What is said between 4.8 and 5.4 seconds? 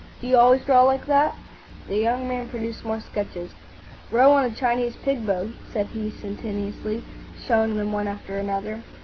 pig